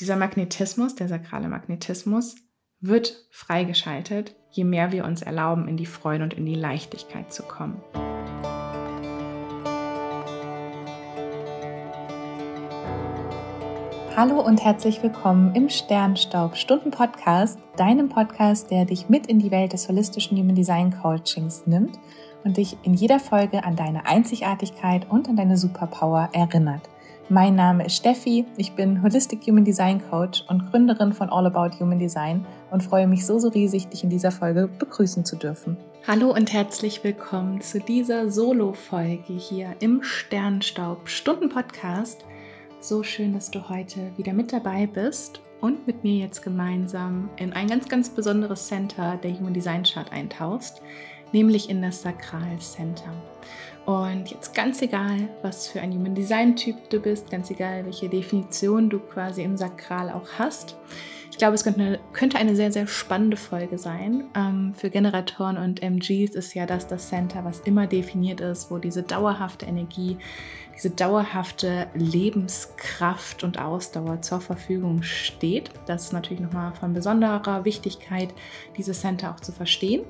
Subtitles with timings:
[0.00, 2.34] Dieser Magnetismus, der sakrale Magnetismus,
[2.80, 7.44] wird freigeschaltet, je mehr wir uns erlauben, in die Freude und in die Leichtigkeit zu
[7.44, 7.80] kommen.
[14.16, 19.52] Hallo und herzlich willkommen im Sternstaub Stunden Podcast, deinem Podcast, der dich mit in die
[19.52, 22.00] Welt des holistischen Human Design Coachings nimmt
[22.42, 26.82] und dich in jeder Folge an deine Einzigartigkeit und an deine Superpower erinnert.
[27.30, 31.80] Mein Name ist Steffi, ich bin Holistic Human Design Coach und Gründerin von All About
[31.80, 35.78] Human Design und freue mich so, so riesig, dich in dieser Folge begrüßen zu dürfen.
[36.06, 42.26] Hallo und herzlich willkommen zu dieser Solo-Folge hier im Sternstaub Stunden Podcast.
[42.80, 47.54] So schön, dass du heute wieder mit dabei bist und mit mir jetzt gemeinsam in
[47.54, 50.82] ein ganz, ganz besonderes Center der Human Design Chart eintauchst,
[51.32, 53.14] nämlich in das Sakral Center.
[53.86, 58.08] Und jetzt ganz egal, was für ein Human Design Typ du bist, ganz egal, welche
[58.08, 60.76] Definition du quasi im Sakral auch hast.
[61.30, 64.24] Ich glaube, es könnte, könnte eine sehr, sehr spannende Folge sein.
[64.34, 68.78] Ähm, für Generatoren und MGs ist ja das das Center, was immer definiert ist, wo
[68.78, 70.16] diese dauerhafte Energie,
[70.76, 75.70] diese dauerhafte Lebenskraft und Ausdauer zur Verfügung steht.
[75.86, 78.32] Das ist natürlich nochmal von besonderer Wichtigkeit,
[78.76, 80.04] dieses Center auch zu verstehen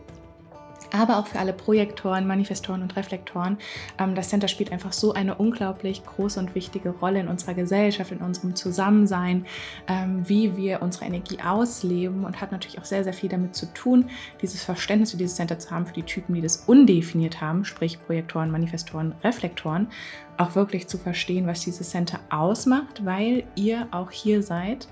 [0.94, 3.58] aber auch für alle Projektoren, Manifestoren und Reflektoren.
[3.98, 8.12] Ähm, das Center spielt einfach so eine unglaublich große und wichtige Rolle in unserer Gesellschaft,
[8.12, 9.46] in unserem Zusammensein,
[9.88, 13.66] ähm, wie wir unsere Energie ausleben und hat natürlich auch sehr, sehr viel damit zu
[13.74, 14.08] tun,
[14.40, 17.98] dieses Verständnis für dieses Center zu haben, für die Typen, die das undefiniert haben, sprich
[18.04, 19.88] Projektoren, Manifestoren, Reflektoren,
[20.36, 24.88] auch wirklich zu verstehen, was dieses Center ausmacht, weil ihr auch hier seid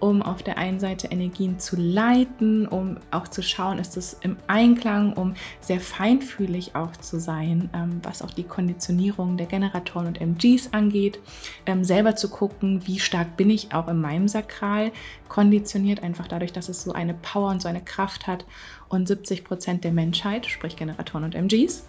[0.00, 4.36] um auf der einen Seite Energien zu leiten, um auch zu schauen, ist es im
[4.46, 10.20] Einklang, um sehr feinfühlig auch zu sein, ähm, was auch die Konditionierung der Generatoren und
[10.20, 11.20] MGs angeht,
[11.66, 14.90] ähm, selber zu gucken, wie stark bin ich auch in meinem Sakral
[15.28, 18.44] konditioniert, einfach dadurch, dass es so eine Power und so eine Kraft hat.
[18.88, 21.84] Und 70 Prozent der Menschheit, sprich Generatoren und MGs,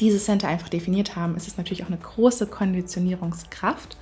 [0.00, 3.96] dieses Center einfach definiert haben, ist es natürlich auch eine große Konditionierungskraft.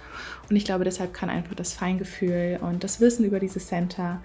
[0.49, 4.21] Und ich glaube, deshalb kann einfach das Feingefühl und das Wissen über dieses Center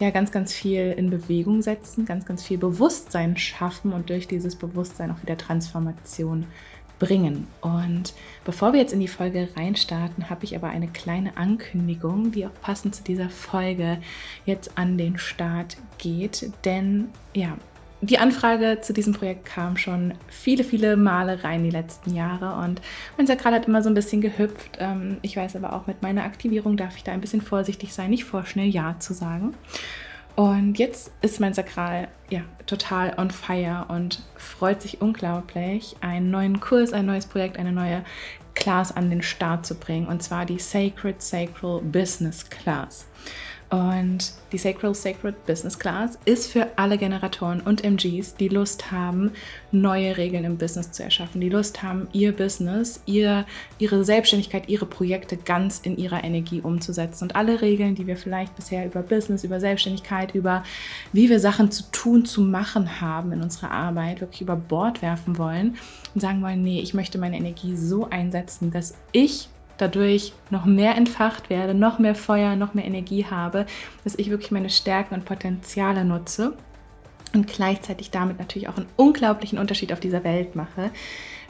[0.00, 4.56] ja ganz, ganz viel in Bewegung setzen, ganz, ganz viel Bewusstsein schaffen und durch dieses
[4.56, 6.46] Bewusstsein auch wieder Transformation
[6.98, 7.48] bringen.
[7.60, 12.46] Und bevor wir jetzt in die Folge reinstarten, habe ich aber eine kleine Ankündigung, die
[12.46, 13.98] auch passend zu dieser Folge
[14.46, 16.52] jetzt an den Start geht.
[16.64, 17.56] Denn ja,
[18.02, 22.82] die Anfrage zu diesem Projekt kam schon viele, viele Male rein die letzten Jahre und
[23.16, 24.78] mein Sakral hat immer so ein bisschen gehüpft.
[24.80, 28.10] Ähm, ich weiß aber auch, mit meiner Aktivierung darf ich da ein bisschen vorsichtig sein,
[28.10, 29.54] nicht vorschnell Ja zu sagen.
[30.34, 36.58] Und jetzt ist mein Sakral ja total on fire und freut sich unglaublich, einen neuen
[36.58, 38.02] Kurs, ein neues Projekt, eine neue
[38.54, 43.06] Class an den Start zu bringen und zwar die Sacred Sacral Business Class.
[43.72, 49.30] Und die Sacral Sacred Business Class ist für alle Generatoren und MGs, die Lust haben,
[49.70, 53.46] neue Regeln im Business zu erschaffen, die Lust haben, ihr Business, ihr,
[53.78, 57.24] ihre Selbstständigkeit, ihre Projekte ganz in ihrer Energie umzusetzen.
[57.24, 60.64] Und alle Regeln, die wir vielleicht bisher über Business, über Selbstständigkeit, über
[61.14, 65.38] wie wir Sachen zu tun, zu machen haben in unserer Arbeit, wirklich über Bord werfen
[65.38, 65.78] wollen
[66.14, 70.96] und sagen wollen, nee, ich möchte meine Energie so einsetzen, dass ich dadurch noch mehr
[70.96, 73.66] entfacht werde, noch mehr Feuer, noch mehr Energie habe,
[74.04, 76.54] dass ich wirklich meine Stärken und Potenziale nutze
[77.34, 80.90] und gleichzeitig damit natürlich auch einen unglaublichen Unterschied auf dieser Welt mache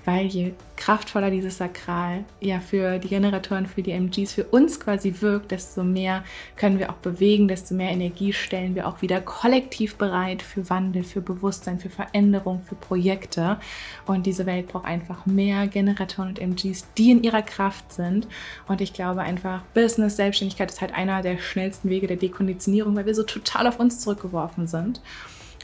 [0.05, 5.15] weil je kraftvoller dieses Sakral ja für die Generatoren, für die MGs, für uns quasi
[5.21, 6.25] wirkt, desto mehr
[6.57, 11.05] können wir auch bewegen, desto mehr Energie stellen wir auch wieder kollektiv bereit für Wandel,
[11.05, 13.59] für Bewusstsein, für Veränderung, für Projekte.
[14.07, 18.27] Und diese Welt braucht einfach mehr Generatoren und MGs, die in ihrer Kraft sind.
[18.67, 23.07] Und ich glaube einfach, Business, Selbstständigkeit ist halt einer der schnellsten Wege der Dekonditionierung, weil
[23.07, 25.01] wir so total auf uns zurückgeworfen sind.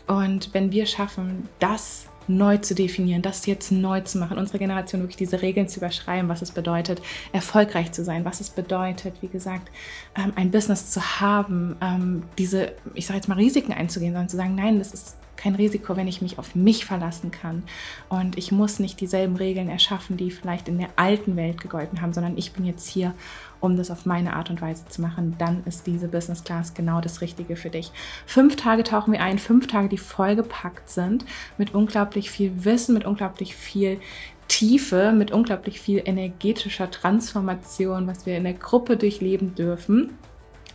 [0.07, 5.03] Und wenn wir schaffen, das neu zu definieren, das jetzt neu zu machen, unsere Generation
[5.03, 7.01] wirklich diese Regeln zu überschreiben, was es bedeutet,
[7.33, 9.71] erfolgreich zu sein, was es bedeutet, wie gesagt,
[10.17, 14.37] ähm, ein Business zu haben, ähm, diese, ich sage jetzt mal, Risiken einzugehen, sondern zu
[14.37, 17.63] sagen, nein, das ist kein Risiko, wenn ich mich auf mich verlassen kann.
[18.11, 22.13] Und ich muss nicht dieselben Regeln erschaffen, die vielleicht in der alten Welt gegolten haben,
[22.13, 23.15] sondern ich bin jetzt hier,
[23.61, 25.37] um das auf meine Art und Weise zu machen.
[25.39, 27.91] Dann ist diese Business Class genau das Richtige für dich.
[28.27, 31.25] Fünf Tage tauchen wir ein, fünf Tage, die vollgepackt sind
[31.57, 34.01] mit unglaublich viel Wissen, mit unglaublich viel
[34.49, 40.19] Tiefe, mit unglaublich viel energetischer Transformation, was wir in der Gruppe durchleben dürfen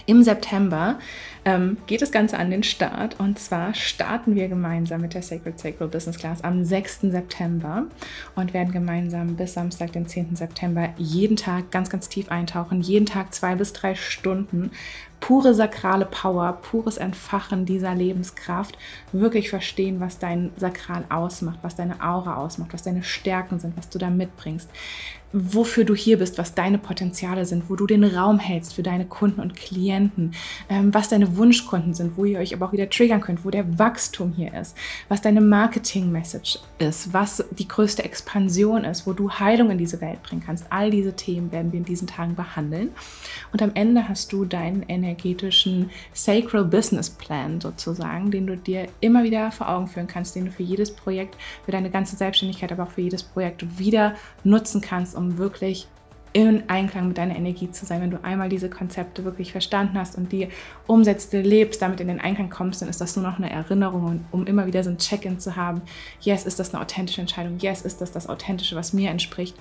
[0.06, 1.00] Im September
[1.46, 5.60] ähm, geht das Ganze an den Start und zwar starten wir gemeinsam mit der Sacred
[5.60, 7.02] Sacred Business Class am 6.
[7.02, 7.86] September
[8.36, 10.36] und werden gemeinsam bis Samstag, den 10.
[10.36, 14.72] September, jeden Tag ganz, ganz tief eintauchen, jeden Tag zwei bis drei Stunden
[15.24, 18.78] pure sakrale Power, pures Entfachen dieser Lebenskraft,
[19.14, 23.88] wirklich verstehen, was dein Sakral ausmacht, was deine Aura ausmacht, was deine Stärken sind, was
[23.88, 24.70] du da mitbringst,
[25.34, 29.06] wofür du hier bist, was deine Potenziale sind, wo du den Raum hältst für deine
[29.06, 30.34] Kunden und Klienten,
[30.70, 33.80] ähm, was deine Wunschkunden sind, wo ihr euch aber auch wieder triggern könnt, wo der
[33.80, 34.78] Wachstum hier ist,
[35.10, 40.22] was deine Marketing-Message ist, was die größte Expansion ist, wo du Heilung in diese Welt
[40.22, 40.66] bringen kannst.
[40.70, 42.90] All diese Themen werden wir in diesen Tagen behandeln.
[43.52, 49.24] Und am Ende hast du deinen energetischen Sacral Business Plan sozusagen, den du dir immer
[49.24, 52.84] wieder vor Augen führen kannst, den du für jedes Projekt, für deine ganze Selbstständigkeit, aber
[52.84, 54.14] auch für jedes Projekt wieder
[54.44, 55.88] nutzen kannst, um wirklich
[56.34, 58.02] in Einklang mit deiner Energie zu sein.
[58.02, 60.50] Wenn du einmal diese Konzepte wirklich verstanden hast und die
[60.88, 64.48] umsetzt, lebst, damit in den Einklang kommst, dann ist das nur noch eine Erinnerung, um
[64.48, 65.84] immer wieder so ein Check-in zu haben.
[66.22, 67.60] Yes, ist das eine authentische Entscheidung?
[67.60, 69.56] Yes, ist das das Authentische, was mir entspricht?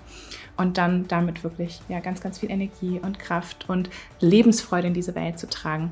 [0.57, 5.15] Und dann damit wirklich ja, ganz, ganz viel Energie und Kraft und Lebensfreude in diese
[5.15, 5.91] Welt zu tragen.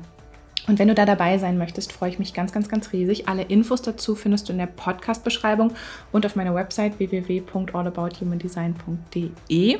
[0.67, 3.27] Und wenn du da dabei sein möchtest, freue ich mich ganz, ganz, ganz riesig.
[3.27, 5.73] Alle Infos dazu findest du in der Podcast-Beschreibung
[6.11, 9.79] und auf meiner Website www.allabouthumandesign.de.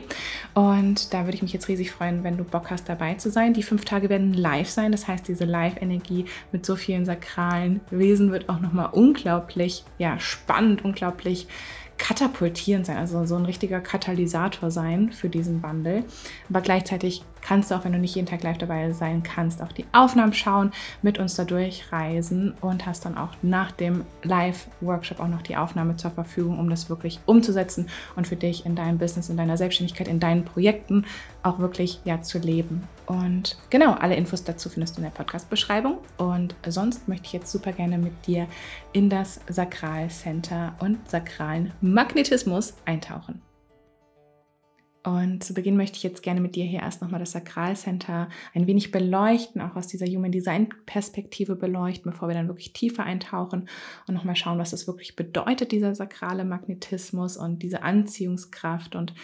[0.56, 3.54] Und da würde ich mich jetzt riesig freuen, wenn du Bock hast, dabei zu sein.
[3.54, 4.92] Die fünf Tage werden live sein.
[4.92, 10.84] Das heißt, diese Live-Energie mit so vielen sakralen Wesen wird auch nochmal unglaublich ja, spannend,
[10.84, 11.48] unglaublich
[12.02, 16.04] katapultierend sein, also so ein richtiger Katalysator sein für diesen Wandel.
[16.50, 19.72] Aber gleichzeitig kannst du auch, wenn du nicht jeden Tag live dabei sein kannst, auch
[19.72, 20.72] die Aufnahmen schauen,
[21.02, 25.98] mit uns da durchreisen und hast dann auch nach dem Live-Workshop auch noch die Aufnahme
[25.98, 30.08] zur Verfügung, um das wirklich umzusetzen und für dich in deinem Business, in deiner Selbstständigkeit,
[30.08, 31.06] in deinen Projekten
[31.44, 32.88] auch wirklich ja zu leben.
[33.08, 35.98] Und genau, alle Infos dazu findest du in der Podcast-Beschreibung.
[36.18, 38.48] Und sonst möchte ich jetzt super gerne mit dir
[38.94, 43.42] in das Sakralcenter und sakralen Magnetismus eintauchen.
[45.04, 48.68] Und zu Beginn möchte ich jetzt gerne mit dir hier erst nochmal das Sakralcenter ein
[48.68, 53.68] wenig beleuchten, auch aus dieser Human Design Perspektive beleuchten, bevor wir dann wirklich tiefer eintauchen
[54.08, 59.16] und nochmal schauen, was das wirklich bedeutet, dieser sakrale Magnetismus und diese Anziehungskraft und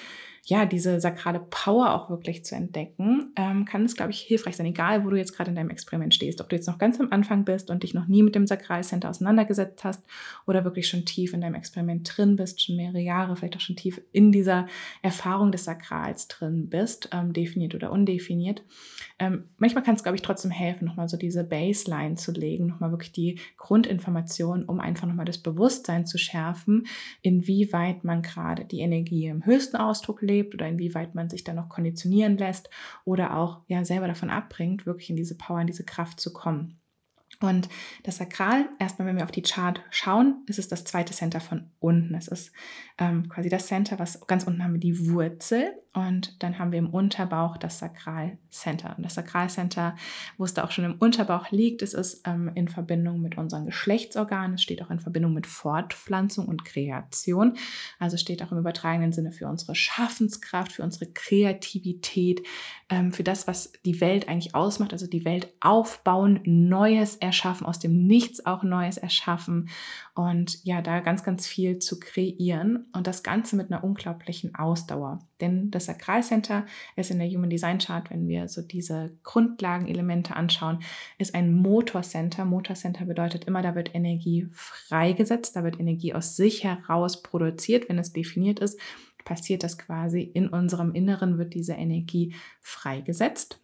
[0.49, 4.65] ja, diese sakrale Power auch wirklich zu entdecken, ähm, kann es, glaube ich, hilfreich sein,
[4.65, 6.39] egal wo du jetzt gerade in deinem Experiment stehst.
[6.39, 9.09] Ob du jetzt noch ganz am Anfang bist und dich noch nie mit dem Sakralcenter
[9.09, 10.05] auseinandergesetzt hast
[10.45, 13.75] oder wirklich schon tief in deinem Experiment drin bist, schon mehrere Jahre, vielleicht auch schon
[13.75, 14.67] tief in dieser
[15.01, 18.63] Erfahrung des Sakrals drin bist, ähm, definiert oder undefiniert.
[19.19, 22.91] Ähm, manchmal kann es, glaube ich, trotzdem helfen, nochmal so diese Baseline zu legen, nochmal
[22.91, 26.87] wirklich die Grundinformation, um einfach nochmal das Bewusstsein zu schärfen,
[27.21, 31.53] inwieweit man gerade die Energie im höchsten Ausdruck legt lebt oder inwieweit man sich da
[31.53, 32.69] noch konditionieren lässt
[33.05, 36.79] oder auch ja selber davon abbringt, wirklich in diese Power, in diese Kraft zu kommen.
[37.39, 37.69] Und
[38.03, 41.69] das Sakral, erstmal, wenn wir auf die Chart schauen, ist es das zweite Center von
[41.79, 42.15] unten.
[42.15, 42.51] Es ist
[42.97, 46.77] ähm, quasi das Center, was ganz unten haben wir die Wurzel und dann haben wir
[46.77, 48.93] im Unterbauch das Sakralcenter.
[48.97, 49.95] Und das Sakralcenter,
[50.37, 54.55] wo es da auch schon im Unterbauch liegt, ist ähm, in Verbindung mit unseren Geschlechtsorganen.
[54.55, 57.57] Es steht auch in Verbindung mit Fortpflanzung und Kreation.
[57.97, 62.45] Also steht auch im übertragenen Sinne für unsere Schaffenskraft, für unsere Kreativität,
[62.89, 64.93] ähm, für das, was die Welt eigentlich ausmacht.
[64.93, 69.69] Also die Welt aufbauen, Neues erschaffen, aus dem Nichts auch Neues erschaffen
[70.13, 75.19] und ja, da ganz, ganz viel zu kreieren und das Ganze mit einer unglaublichen Ausdauer.
[75.41, 80.79] Denn das Sakralcenter ist in der Human Design Chart, wenn wir so diese Grundlagenelemente anschauen,
[81.17, 82.45] ist ein Motorcenter.
[82.45, 87.99] Motorcenter bedeutet immer, da wird Energie freigesetzt, da wird Energie aus sich heraus produziert, wenn
[87.99, 88.79] es definiert ist
[89.27, 93.61] passiert das quasi in unserem Inneren, wird diese Energie freigesetzt.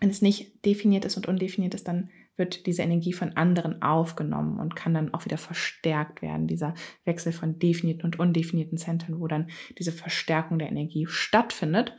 [0.00, 4.58] Wenn es nicht definiert ist und undefiniert ist, dann wird diese Energie von anderen aufgenommen
[4.58, 6.46] und kann dann auch wieder verstärkt werden.
[6.46, 6.74] Dieser
[7.04, 11.96] Wechsel von definierten und undefinierten Zentren, wo dann diese Verstärkung der Energie stattfindet.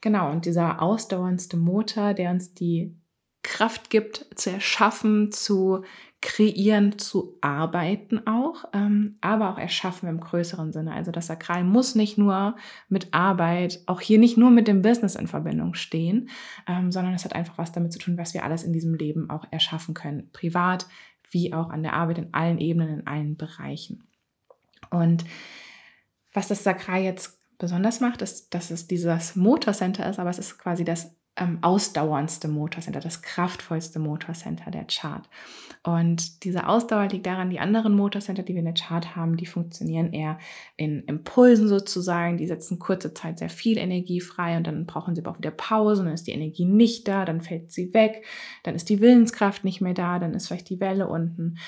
[0.00, 2.96] Genau, und dieser ausdauerndste Motor, der uns die
[3.42, 5.84] Kraft gibt, zu erschaffen, zu
[6.22, 10.92] kreieren, zu arbeiten auch, ähm, aber auch erschaffen im größeren Sinne.
[10.92, 12.56] Also das Sakral muss nicht nur
[12.88, 16.30] mit Arbeit, auch hier nicht nur mit dem Business in Verbindung stehen,
[16.66, 19.30] ähm, sondern es hat einfach was damit zu tun, was wir alles in diesem Leben
[19.30, 20.30] auch erschaffen können.
[20.32, 20.86] Privat
[21.30, 24.04] wie auch an der Arbeit in allen Ebenen, in allen Bereichen.
[24.90, 25.24] Und
[26.32, 30.58] was das Sakral jetzt besonders macht, ist, dass es dieses Motorcenter ist, aber es ist
[30.58, 35.28] quasi das ähm, ausdauerndste Motorcenter, das kraftvollste Motorcenter der Chart.
[35.82, 39.46] Und diese Ausdauer liegt daran, die anderen Motorcenter, die wir in der Chart haben, die
[39.46, 40.38] funktionieren eher
[40.76, 42.38] in Impulsen sozusagen.
[42.38, 45.50] Die setzen kurze Zeit sehr viel Energie frei und dann brauchen sie aber auch wieder
[45.50, 48.24] Pause und dann ist die Energie nicht da, dann fällt sie weg,
[48.64, 51.58] dann ist die Willenskraft nicht mehr da, dann ist vielleicht die Welle unten.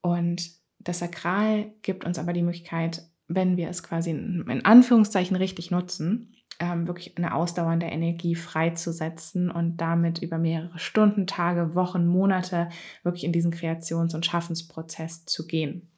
[0.00, 5.70] Und das Sakral gibt uns aber die Möglichkeit, wenn wir es quasi in Anführungszeichen richtig
[5.70, 12.68] nutzen, ähm, wirklich eine ausdauernde Energie freizusetzen und damit über mehrere Stunden, Tage, Wochen, Monate
[13.02, 15.90] wirklich in diesen Kreations- und Schaffensprozess zu gehen.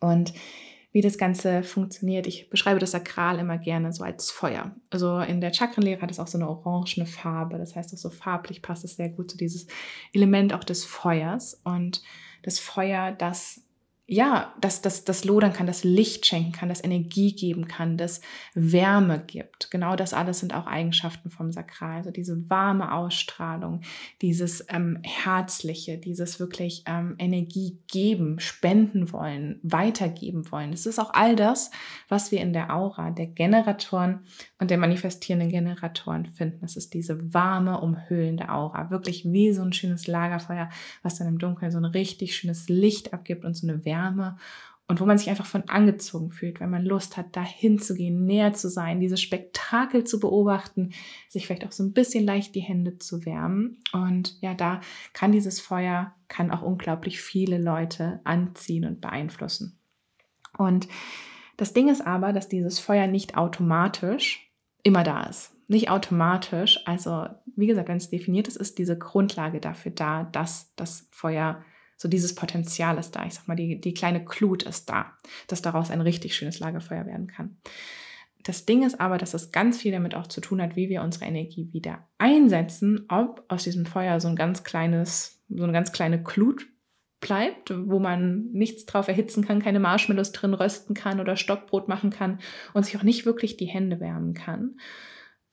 [0.00, 0.32] Und
[0.92, 4.76] wie das Ganze funktioniert, ich beschreibe das Sakral immer gerne so als Feuer.
[4.90, 7.56] Also in der Chakrenlehre hat es auch so eine orangene Farbe.
[7.56, 9.66] Das heißt auch so farblich passt es sehr gut zu dieses
[10.12, 11.60] Element auch des Feuers.
[11.64, 12.02] Und
[12.42, 13.62] das Feuer, das
[14.06, 18.20] ja, dass das, das lodern kann, das Licht schenken kann, das Energie geben kann, das
[18.52, 19.70] Wärme gibt.
[19.70, 21.98] Genau das alles sind auch Eigenschaften vom Sakral.
[21.98, 23.82] Also diese warme Ausstrahlung,
[24.20, 30.72] dieses ähm, Herzliche, dieses wirklich ähm, Energie geben, spenden wollen, weitergeben wollen.
[30.72, 31.70] Es ist auch all das,
[32.08, 34.26] was wir in der Aura der Generatoren
[34.58, 36.64] und der manifestierenden Generatoren finden.
[36.64, 38.90] Es ist diese warme, umhüllende Aura.
[38.90, 40.68] Wirklich wie so ein schönes Lagerfeuer,
[41.02, 44.36] was dann im Dunkeln so ein richtig schönes Licht abgibt und so eine Wärme Wärme
[44.88, 48.26] und wo man sich einfach von angezogen fühlt, wenn man Lust hat, dahin zu gehen,
[48.26, 50.90] näher zu sein, dieses Spektakel zu beobachten,
[51.28, 53.78] sich vielleicht auch so ein bisschen leicht die Hände zu wärmen.
[53.92, 54.80] Und ja, da
[55.12, 59.78] kann dieses Feuer, kann auch unglaublich viele Leute anziehen und beeinflussen.
[60.58, 60.88] Und
[61.56, 65.54] das Ding ist aber, dass dieses Feuer nicht automatisch immer da ist.
[65.68, 66.80] Nicht automatisch.
[66.86, 71.64] Also, wie gesagt, wenn es definiert ist, ist diese Grundlage dafür da, dass das Feuer
[72.02, 73.24] so dieses Potenzial ist da.
[73.24, 75.16] Ich sag mal, die, die kleine Glut ist da,
[75.46, 77.58] dass daraus ein richtig schönes Lagerfeuer werden kann.
[78.42, 81.02] Das Ding ist aber, dass es ganz viel damit auch zu tun hat, wie wir
[81.02, 85.92] unsere Energie wieder einsetzen, ob aus diesem Feuer so ein ganz kleines, so eine ganz
[85.92, 86.66] kleine Glut
[87.20, 92.10] bleibt, wo man nichts drauf erhitzen kann, keine Marshmallows drin rösten kann oder Stockbrot machen
[92.10, 92.40] kann
[92.74, 94.76] und sich auch nicht wirklich die Hände wärmen kann.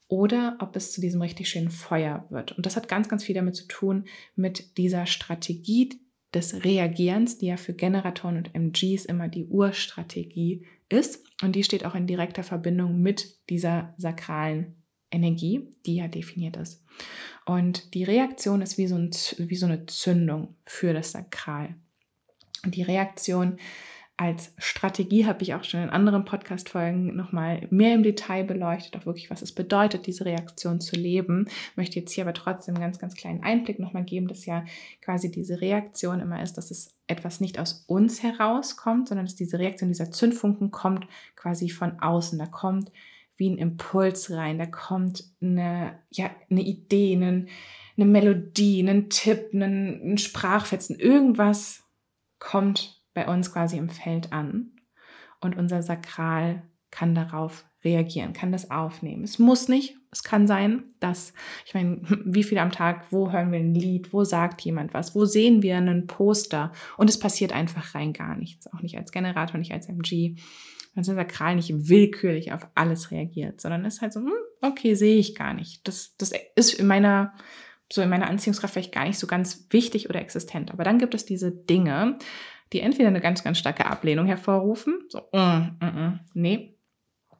[0.08, 2.54] Oder ob es zu diesem richtig schönen Feuer wird.
[2.54, 7.48] Und das hat ganz, ganz viel damit zu tun, mit dieser Strategie, des Reagierens, die
[7.48, 11.26] ja für Generatoren und MGs immer die Urstrategie ist.
[11.42, 16.84] Und die steht auch in direkter Verbindung mit dieser sakralen Energie, die ja definiert ist.
[17.46, 21.76] Und die Reaktion ist wie so, ein, wie so eine Zündung für das Sakral.
[22.64, 23.58] Und die Reaktion
[24.20, 29.06] als Strategie habe ich auch schon in anderen Podcast-Folgen nochmal mehr im Detail beleuchtet, auch
[29.06, 31.46] wirklich, was es bedeutet, diese Reaktion zu leben.
[31.48, 34.66] Ich möchte jetzt hier aber trotzdem einen ganz, ganz kleinen Einblick nochmal geben, dass ja
[35.02, 39.58] quasi diese Reaktion immer ist, dass es etwas nicht aus uns herauskommt, sondern dass diese
[39.58, 41.08] Reaktion, dieser Zündfunken kommt
[41.38, 42.38] quasi von außen.
[42.38, 42.92] Da kommt
[43.38, 47.46] wie ein Impuls rein, da kommt eine, ja, eine Idee, eine,
[47.96, 51.86] eine Melodie, ein Tipp, ein, ein Sprachfetzen, irgendwas
[52.38, 54.72] kommt bei uns quasi im Feld an
[55.42, 59.26] und unser Sakral kann darauf reagieren, kann das aufnehmen.
[59.26, 61.34] Es muss nicht, es kann sein, dass,
[61.66, 65.16] ich meine, wie viel am Tag, wo hören wir ein Lied, wo sagt jemand was,
[65.16, 69.12] wo sehen wir einen Poster und es passiert einfach rein gar nichts, auch nicht als
[69.12, 70.38] Generator, nicht als MG.
[70.96, 75.36] Unser Sakral nicht willkürlich auf alles reagiert, sondern ist halt so, hm, okay, sehe ich
[75.36, 75.86] gar nicht.
[75.90, 77.34] Das, das ist in meiner,
[77.92, 80.72] so in meiner Anziehungskraft vielleicht gar nicht so ganz wichtig oder existent.
[80.72, 82.18] Aber dann gibt es diese Dinge,
[82.74, 86.76] die entweder eine ganz, ganz starke Ablehnung hervorrufen, so, mm, mm, mm, nee,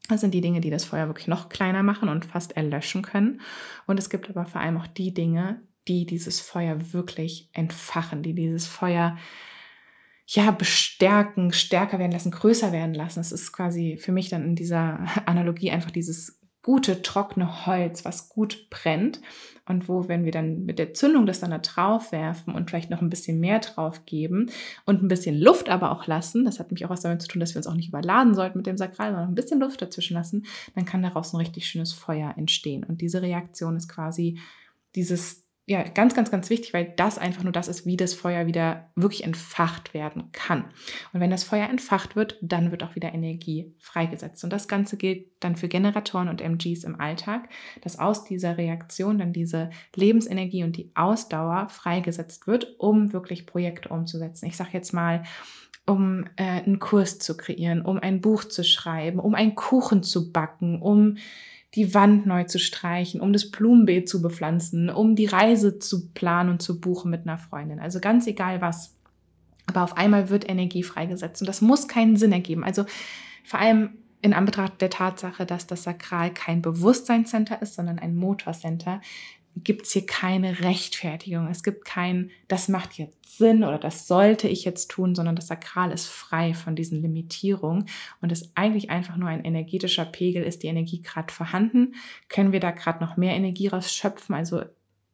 [0.08, 3.42] das sind die Dinge, die das Feuer wirklich noch kleiner machen und fast erlöschen können.
[3.86, 8.34] Und es gibt aber vor allem auch die Dinge, die dieses Feuer wirklich entfachen, die
[8.34, 9.18] dieses Feuer
[10.26, 13.20] ja bestärken, stärker werden lassen, größer werden lassen.
[13.20, 18.30] Es ist quasi für mich dann in dieser Analogie einfach dieses gute, trockene Holz, was
[18.30, 19.22] gut brennt
[19.66, 22.90] und wo, wenn wir dann mit der Zündung das dann da drauf werfen und vielleicht
[22.90, 24.52] noch ein bisschen mehr drauf geben
[24.86, 27.40] und ein bisschen Luft aber auch lassen, das hat mich auch was damit zu tun,
[27.40, 30.16] dass wir uns auch nicht überladen sollten mit dem Sakral, sondern ein bisschen Luft dazwischen
[30.16, 32.84] lassen, dann kann daraus ein richtig schönes Feuer entstehen.
[32.84, 34.40] Und diese Reaktion ist quasi
[34.96, 38.48] dieses ja, ganz, ganz, ganz wichtig, weil das einfach nur das ist, wie das Feuer
[38.48, 40.66] wieder wirklich entfacht werden kann.
[41.14, 44.44] Und wenn das Feuer entfacht wird, dann wird auch wieder Energie freigesetzt.
[44.44, 47.50] Und das Ganze gilt dann für Generatoren und MGs im Alltag,
[47.82, 53.90] dass aus dieser Reaktion dann diese Lebensenergie und die Ausdauer freigesetzt wird, um wirklich Projekte
[53.90, 54.48] umzusetzen.
[54.48, 55.22] Ich sage jetzt mal,
[55.86, 60.32] um äh, einen Kurs zu kreieren, um ein Buch zu schreiben, um einen Kuchen zu
[60.32, 61.18] backen, um
[61.76, 66.50] die Wand neu zu streichen, um das Blumenbeet zu bepflanzen, um die Reise zu planen
[66.50, 67.80] und zu buchen mit einer Freundin.
[67.80, 68.96] Also ganz egal was.
[69.68, 72.64] Aber auf einmal wird Energie freigesetzt und das muss keinen Sinn ergeben.
[72.64, 72.86] Also
[73.44, 79.02] vor allem in Anbetracht der Tatsache, dass das Sakral kein Bewusstseinscenter ist, sondern ein Motorcenter,
[79.64, 81.48] gibt es hier keine Rechtfertigung.
[81.48, 85.48] Es gibt kein, das macht jetzt Sinn oder das sollte ich jetzt tun, sondern das
[85.48, 87.86] Sakral ist frei von diesen Limitierungen
[88.22, 90.44] und ist eigentlich einfach nur ein energetischer Pegel.
[90.44, 91.96] Ist die Energie gerade vorhanden?
[92.28, 94.36] Können wir da gerade noch mehr Energie rausschöpfen?
[94.36, 94.64] Also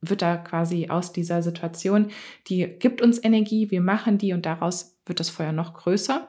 [0.02, 2.12] wird da quasi aus dieser Situation,
[2.48, 6.28] die gibt uns Energie, wir machen die und daraus wird das Feuer noch größer.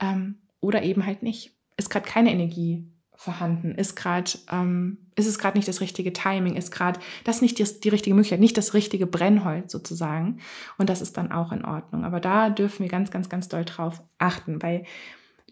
[0.00, 1.52] Ähm, oder eben halt nicht.
[1.76, 2.84] Ist gerade keine Energie
[3.20, 3.74] vorhanden?
[3.74, 6.56] Ist gerade, ähm, ist es gerade nicht das richtige Timing?
[6.56, 10.40] Ist gerade das nicht die, die, richtige Möglichkeit, nicht das richtige Brennholz sozusagen?
[10.78, 12.06] Und das ist dann auch in Ordnung.
[12.06, 14.84] Aber da dürfen wir ganz, ganz, ganz doll drauf achten, weil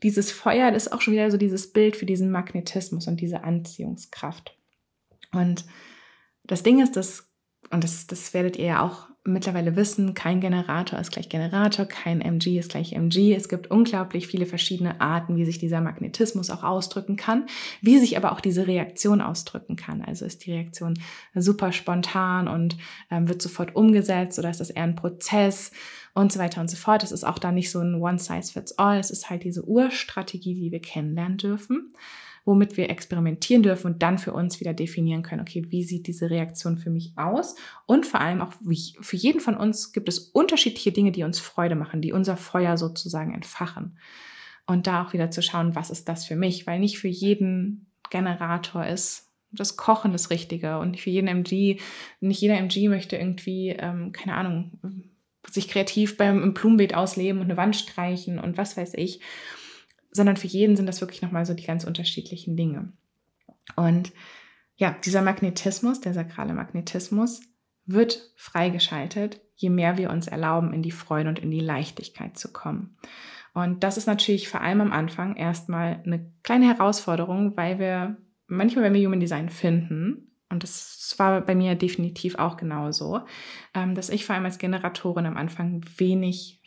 [0.02, 3.44] dieses Feuer das ist auch schon wieder so dieses Bild für diesen Magnetismus und diese
[3.44, 4.56] Anziehungskraft.
[5.32, 5.66] Und
[6.44, 7.28] das Ding ist, dass,
[7.68, 12.20] und das, das werdet ihr ja auch mittlerweile wissen, kein Generator ist gleich Generator, kein
[12.20, 13.34] MG ist gleich MG.
[13.34, 17.46] Es gibt unglaublich viele verschiedene Arten, wie sich dieser Magnetismus auch ausdrücken kann,
[17.80, 20.02] wie sich aber auch diese Reaktion ausdrücken kann.
[20.02, 20.98] Also ist die Reaktion
[21.34, 22.76] super spontan und
[23.10, 25.70] ähm, wird sofort umgesetzt oder ist das eher ein Prozess
[26.14, 27.02] und so weiter und so fort.
[27.02, 28.98] Es ist auch da nicht so ein One-Size-Fits-All.
[28.98, 31.92] Es ist halt diese Urstrategie, die wir kennenlernen dürfen
[32.48, 36.30] womit wir experimentieren dürfen und dann für uns wieder definieren können, okay, wie sieht diese
[36.30, 37.56] Reaktion für mich aus?
[37.84, 38.54] Und vor allem auch
[39.02, 42.78] für jeden von uns gibt es unterschiedliche Dinge, die uns Freude machen, die unser Feuer
[42.78, 43.98] sozusagen entfachen.
[44.66, 46.66] Und da auch wieder zu schauen, was ist das für mich?
[46.66, 51.80] Weil nicht für jeden Generator ist das Kochen das Richtige und nicht für jeden MG,
[52.20, 54.80] nicht jeder MG möchte irgendwie, ähm, keine Ahnung,
[55.50, 59.20] sich kreativ beim Blumenbeet ausleben und eine Wand streichen und was weiß ich
[60.18, 62.92] sondern für jeden sind das wirklich nochmal so die ganz unterschiedlichen Dinge.
[63.76, 64.12] Und
[64.76, 67.40] ja, dieser Magnetismus, der sakrale Magnetismus,
[67.86, 72.52] wird freigeschaltet, je mehr wir uns erlauben, in die Freude und in die Leichtigkeit zu
[72.52, 72.96] kommen.
[73.54, 78.84] Und das ist natürlich vor allem am Anfang erstmal eine kleine Herausforderung, weil wir manchmal,
[78.84, 83.20] wenn wir Human Design finden, und das war bei mir definitiv auch genauso,
[83.74, 86.62] ähm, dass ich vor allem als Generatorin am Anfang wenig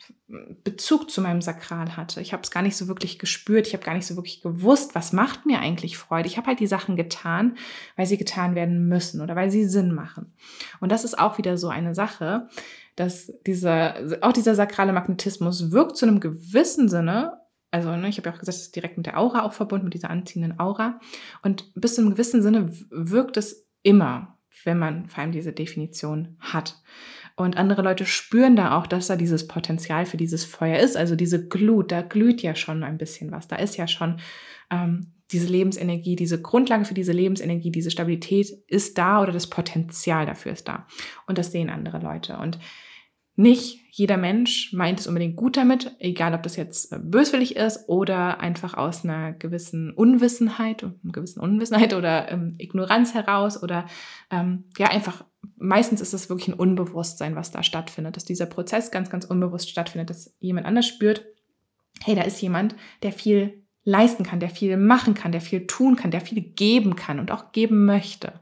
[0.62, 2.20] Bezug zu meinem Sakral hatte.
[2.20, 4.94] Ich habe es gar nicht so wirklich gespürt, ich habe gar nicht so wirklich gewusst,
[4.94, 6.28] was macht mir eigentlich Freude.
[6.28, 7.56] Ich habe halt die Sachen getan,
[7.96, 10.32] weil sie getan werden müssen oder weil sie Sinn machen.
[10.80, 12.48] Und das ist auch wieder so eine Sache,
[12.94, 17.38] dass dieser, auch dieser sakrale Magnetismus wirkt zu einem gewissen Sinne
[17.72, 19.86] also ne, ich habe ja auch gesagt, es ist direkt mit der Aura auch verbunden,
[19.86, 21.00] mit dieser anziehenden Aura.
[21.42, 26.36] Und bis zu einem gewissen Sinne wirkt es immer, wenn man vor allem diese Definition
[26.40, 26.80] hat.
[27.34, 30.96] Und andere Leute spüren da auch, dass da dieses Potenzial für dieses Feuer ist.
[30.96, 33.48] Also diese Glut, da glüht ja schon ein bisschen was.
[33.48, 34.20] Da ist ja schon
[34.70, 40.26] ähm, diese Lebensenergie, diese Grundlage für diese Lebensenergie, diese Stabilität ist da oder das Potenzial
[40.26, 40.86] dafür ist da.
[41.26, 42.36] Und das sehen andere Leute.
[42.36, 42.58] Und
[43.34, 47.88] nicht jeder Mensch meint es unbedingt gut damit, egal ob das jetzt äh, böswillig ist
[47.88, 53.86] oder einfach aus einer gewissen Unwissenheit, einer gewissen Unwissenheit oder ähm, Ignoranz heraus oder
[54.30, 55.24] ähm, ja einfach
[55.56, 59.68] meistens ist es wirklich ein Unbewusstsein, was da stattfindet, dass dieser Prozess ganz, ganz unbewusst
[59.68, 61.24] stattfindet, dass jemand anders spürt,
[62.02, 65.96] hey, da ist jemand, der viel leisten kann, der viel machen kann, der viel tun
[65.96, 68.40] kann, der viel geben kann und auch geben möchte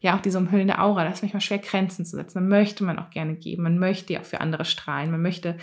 [0.00, 2.38] ja auch diese umhüllende Aura, da ist manchmal schwer Grenzen zu setzen.
[2.38, 5.56] Da möchte man auch gerne geben, man möchte ja auch für andere strahlen, man möchte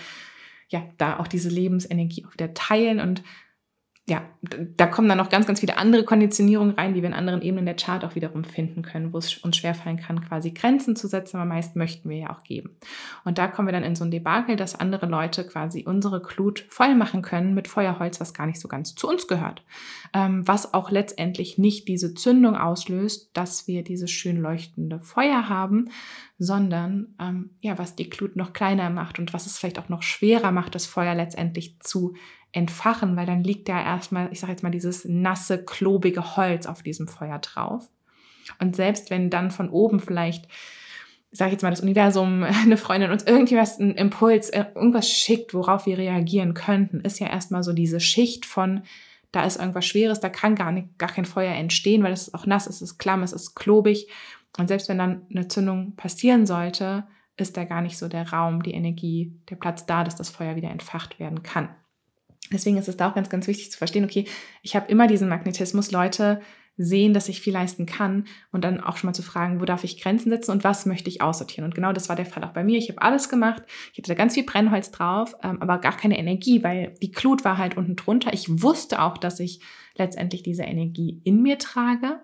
[0.69, 2.99] ja da auch diese Lebensenergie auch wieder teilen.
[2.99, 3.23] Und
[4.07, 4.21] ja,
[4.77, 7.65] da kommen dann noch ganz, ganz viele andere Konditionierungen rein, die wir in anderen Ebenen
[7.65, 11.37] der Chart auch wiederum finden können, wo es uns schwerfallen kann, quasi Grenzen zu setzen,
[11.37, 12.77] aber meist möchten wir ja auch geben.
[13.23, 16.67] Und da kommen wir dann in so ein Debakel, dass andere Leute quasi unsere Glut
[16.69, 19.63] voll machen können mit Feuerholz, was gar nicht so ganz zu uns gehört.
[20.13, 25.89] Ähm, was auch letztendlich nicht diese Zündung auslöst, dass wir dieses schön leuchtende Feuer haben,
[26.37, 30.03] sondern ähm, ja, was die Glut noch kleiner macht und was es vielleicht auch noch
[30.03, 32.13] schwerer macht, das Feuer letztendlich zu
[32.55, 36.83] entfachen, weil dann liegt da erstmal, ich sage jetzt mal, dieses nasse, klobige Holz auf
[36.83, 37.89] diesem Feuer drauf.
[38.59, 40.47] Und selbst wenn dann von oben vielleicht,
[41.31, 45.53] sage ich jetzt mal, das Universum, eine Freundin uns irgendwas, einen Impuls, äh, irgendwas schickt,
[45.53, 48.83] worauf wir reagieren könnten, ist ja erstmal so diese Schicht von,
[49.33, 52.33] da ist irgendwas Schweres, da kann gar, nicht, gar kein Feuer entstehen, weil es ist
[52.33, 54.07] auch nass, es ist klamm, es ist klobig.
[54.57, 57.03] Und selbst wenn dann eine Zündung passieren sollte,
[57.35, 60.55] ist da gar nicht so der Raum, die Energie, der Platz da, dass das Feuer
[60.55, 61.67] wieder entfacht werden kann.
[62.51, 64.25] Deswegen ist es da auch ganz, ganz wichtig zu verstehen, okay,
[64.61, 66.41] ich habe immer diesen Magnetismus, Leute
[66.77, 69.83] sehen, dass ich viel leisten kann und dann auch schon mal zu fragen, wo darf
[69.83, 71.65] ich Grenzen setzen und was möchte ich aussortieren.
[71.65, 72.77] Und genau das war der Fall auch bei mir.
[72.77, 76.19] Ich habe alles gemacht, ich hatte da ganz viel Brennholz drauf, ähm, aber gar keine
[76.19, 78.33] Energie, weil die Glut war halt unten drunter.
[78.33, 79.61] Ich wusste auch, dass ich
[79.95, 82.19] letztendlich diese Energie in mir trage,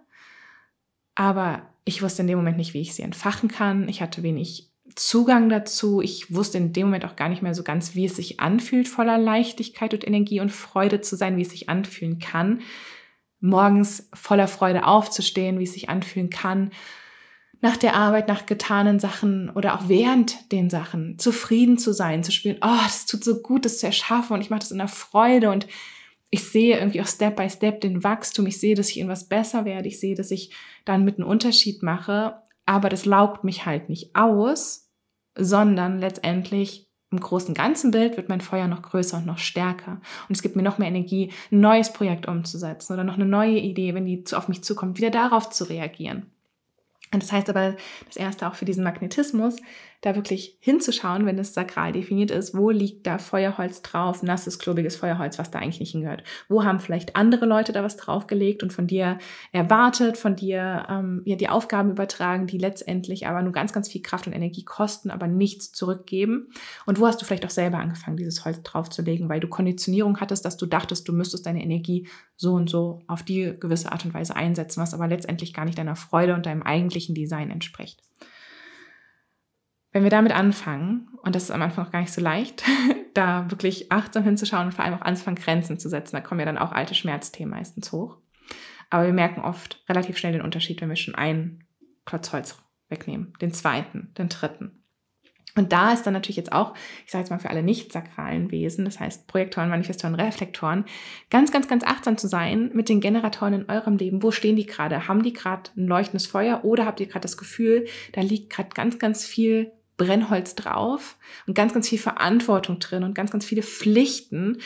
[1.15, 3.87] aber ich wusste in dem Moment nicht, wie ich sie entfachen kann.
[3.87, 6.01] Ich hatte wenig Zugang dazu.
[6.01, 8.87] Ich wusste in dem Moment auch gar nicht mehr so ganz, wie es sich anfühlt,
[8.87, 12.61] voller Leichtigkeit und Energie und Freude zu sein, wie es sich anfühlen kann,
[13.39, 16.71] morgens voller Freude aufzustehen, wie es sich anfühlen kann,
[17.61, 22.31] nach der Arbeit, nach getanen Sachen oder auch während den Sachen zufrieden zu sein, zu
[22.31, 24.87] spüren, oh, das tut so gut, das zu erschaffen und ich mache das in der
[24.87, 25.67] Freude und
[26.31, 29.27] ich sehe irgendwie auch Step by Step den Wachstum, ich sehe, dass ich in was
[29.27, 30.51] besser werde, ich sehe, dass ich
[30.85, 34.89] dann mit einem Unterschied mache, aber das laugt mich halt nicht aus,
[35.37, 39.99] sondern letztendlich im großen ganzen Bild wird mein Feuer noch größer und noch stärker.
[40.29, 43.59] Und es gibt mir noch mehr Energie, ein neues Projekt umzusetzen oder noch eine neue
[43.59, 46.31] Idee, wenn die auf mich zukommt, wieder darauf zu reagieren.
[47.13, 47.75] Und das heißt aber,
[48.07, 49.57] das erste auch für diesen Magnetismus,
[50.01, 54.95] da wirklich hinzuschauen, wenn es sakral definiert ist, wo liegt da Feuerholz drauf, nasses, klobiges
[54.95, 56.23] Feuerholz, was da eigentlich nicht hingehört.
[56.49, 59.19] Wo haben vielleicht andere Leute da was draufgelegt und von dir
[59.51, 64.01] erwartet, von dir ähm, ja, die Aufgaben übertragen, die letztendlich aber nur ganz, ganz viel
[64.01, 66.49] Kraft und Energie kosten, aber nichts zurückgeben.
[66.87, 70.45] Und wo hast du vielleicht auch selber angefangen, dieses Holz draufzulegen, weil du Konditionierung hattest,
[70.45, 74.15] dass du dachtest, du müsstest deine Energie so und so auf die gewisse Art und
[74.15, 78.01] Weise einsetzen, was aber letztendlich gar nicht deiner Freude und deinem eigentlichen Design entspricht.
[79.91, 82.63] Wenn wir damit anfangen, und das ist am Anfang auch gar nicht so leicht,
[83.13, 86.45] da wirklich achtsam hinzuschauen und vor allem auch anzufangen, Grenzen zu setzen, da kommen ja
[86.45, 88.17] dann auch alte Schmerzthemen meistens hoch.
[88.89, 91.63] Aber wir merken oft relativ schnell den Unterschied, wenn wir schon einen
[92.05, 92.57] Klotz Holz
[92.89, 94.81] wegnehmen, den zweiten, den dritten.
[95.55, 96.73] Und da ist dann natürlich jetzt auch,
[97.05, 100.85] ich sage jetzt mal für alle nicht sakralen Wesen, das heißt Projektoren, Manifestoren, Reflektoren,
[101.29, 104.23] ganz, ganz, ganz achtsam zu sein mit den Generatoren in eurem Leben.
[104.23, 105.09] Wo stehen die gerade?
[105.09, 108.69] Haben die gerade ein leuchtendes Feuer oder habt ihr gerade das Gefühl, da liegt gerade
[108.69, 113.61] ganz, ganz viel Brennholz drauf und ganz, ganz viel Verantwortung drin und ganz, ganz viele
[113.61, 114.57] Pflichten.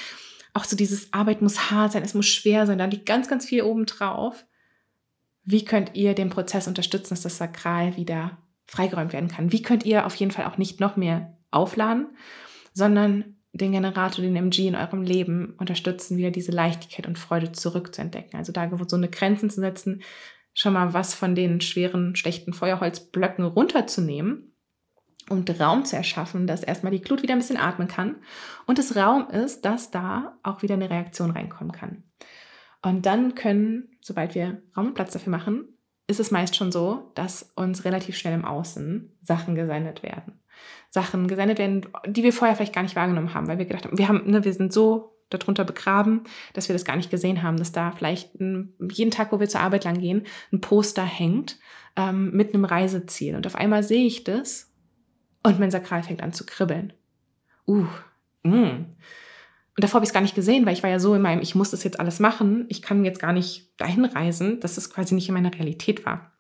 [0.54, 3.46] Auch so dieses Arbeit muss hart sein, es muss schwer sein, da liegt ganz, ganz
[3.46, 4.46] viel oben drauf.
[5.44, 9.52] Wie könnt ihr den Prozess unterstützen, dass das Sakral wieder freigeräumt werden kann?
[9.52, 12.08] Wie könnt ihr auf jeden Fall auch nicht noch mehr aufladen,
[12.74, 18.38] sondern den Generator, den MG in eurem Leben unterstützen, wieder diese Leichtigkeit und Freude zurückzuentdecken.
[18.38, 20.02] Also da so eine Grenzen zu setzen,
[20.54, 24.55] schon mal was von den schweren, schlechten Feuerholzblöcken runterzunehmen
[25.30, 28.16] und Raum zu erschaffen, dass erstmal die Glut wieder ein bisschen atmen kann
[28.66, 32.04] und es Raum ist, dass da auch wieder eine Reaktion reinkommen kann.
[32.82, 35.76] Und dann können, sobald wir Raum und Platz dafür machen,
[36.08, 40.40] ist es meist schon so, dass uns relativ schnell im Außen Sachen gesendet werden.
[40.90, 43.98] Sachen gesendet werden, die wir vorher vielleicht gar nicht wahrgenommen haben, weil wir gedacht haben,
[43.98, 47.58] wir haben, ne, wir sind so darunter begraben, dass wir das gar nicht gesehen haben,
[47.58, 51.58] dass da vielleicht ein, jeden Tag, wo wir zur Arbeit lang gehen, ein Poster hängt
[51.96, 53.36] ähm, mit einem Reiseziel.
[53.36, 54.72] Und auf einmal sehe ich das
[55.46, 56.92] und mein Sakral fängt an zu kribbeln.
[57.68, 57.86] Uh,
[58.44, 58.86] mm.
[59.78, 61.42] Und davor habe ich es gar nicht gesehen, weil ich war ja so in meinem,
[61.42, 64.90] ich muss das jetzt alles machen, ich kann jetzt gar nicht dahin reisen, dass es
[64.90, 66.32] quasi nicht in meiner Realität war.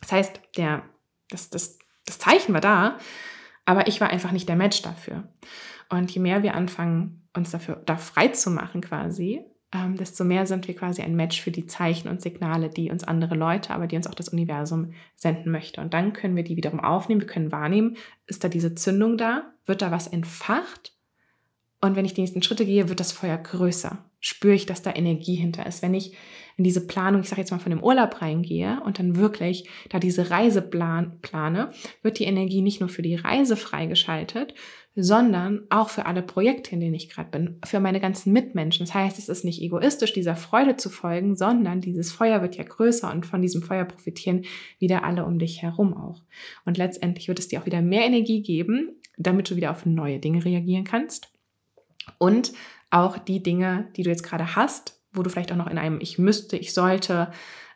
[0.00, 0.82] Das heißt, der,
[1.30, 2.98] das, das, das Zeichen war da,
[3.64, 5.28] aber ich war einfach nicht der Match dafür.
[5.88, 10.46] Und je mehr wir anfangen, uns dafür da frei zu machen quasi, ähm, desto mehr
[10.46, 13.86] sind wir quasi ein Match für die Zeichen und Signale, die uns andere Leute, aber
[13.86, 15.80] die uns auch das Universum senden möchte.
[15.80, 19.52] Und dann können wir die wiederum aufnehmen, wir können wahrnehmen, ist da diese Zündung da,
[19.66, 20.96] wird da was entfacht
[21.80, 23.98] und wenn ich die nächsten Schritte gehe, wird das Feuer größer.
[24.18, 25.82] Spüre ich, dass da Energie hinter ist.
[25.82, 26.16] Wenn ich
[26.56, 29.98] in diese Planung, ich sage jetzt mal von dem Urlaub reingehe und dann wirklich da
[29.98, 31.70] diese Reise plan, plane,
[32.02, 34.54] wird die Energie nicht nur für die Reise freigeschaltet,
[34.96, 38.86] sondern auch für alle Projekte, in denen ich gerade bin, für meine ganzen Mitmenschen.
[38.86, 42.64] Das heißt, es ist nicht egoistisch, dieser Freude zu folgen, sondern dieses Feuer wird ja
[42.64, 44.46] größer und von diesem Feuer profitieren
[44.78, 46.22] wieder alle um dich herum auch.
[46.64, 50.18] Und letztendlich wird es dir auch wieder mehr Energie geben, damit du wieder auf neue
[50.18, 51.30] Dinge reagieren kannst
[52.18, 52.54] und
[52.90, 56.00] auch die Dinge, die du jetzt gerade hast, wo du vielleicht auch noch in einem
[56.00, 57.30] Ich müsste, ich sollte,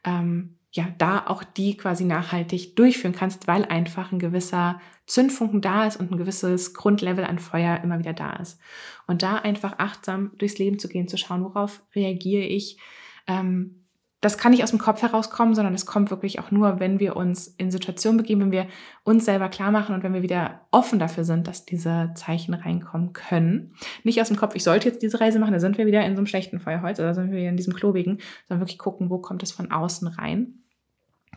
[0.05, 5.87] ähm, ja, da auch die quasi nachhaltig durchführen kannst, weil einfach ein gewisser Zündfunken da
[5.87, 8.61] ist und ein gewisses Grundlevel an Feuer immer wieder da ist.
[9.09, 12.79] Und da einfach achtsam durchs Leben zu gehen, zu schauen, worauf reagiere ich,
[13.27, 13.80] ähm,
[14.21, 17.17] das kann nicht aus dem Kopf herauskommen, sondern es kommt wirklich auch nur, wenn wir
[17.17, 18.67] uns in Situationen begeben, wenn wir
[19.03, 23.15] uns selber klar machen und wenn wir wieder offen dafür sind, dass diese Zeichen reinkommen
[23.15, 23.73] können.
[24.05, 26.17] Nicht aus dem Kopf, ich sollte jetzt diese Reise machen, da sind wir wieder in
[26.17, 29.19] so einem schlechten Feuerholz oder sind wir wieder in diesem klobigen, sondern wirklich gucken, wo
[29.19, 30.55] kommt es von außen rein.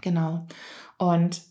[0.01, 0.45] Genau.
[0.97, 1.41] Und